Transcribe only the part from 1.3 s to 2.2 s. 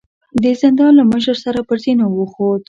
سره پر زينو